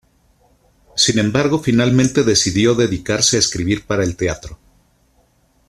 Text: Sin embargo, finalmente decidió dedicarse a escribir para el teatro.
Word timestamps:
Sin 0.95 1.19
embargo, 1.19 1.59
finalmente 1.59 2.23
decidió 2.23 2.73
dedicarse 2.73 3.35
a 3.35 3.39
escribir 3.39 3.85
para 3.85 4.03
el 4.03 4.15
teatro. 4.17 4.57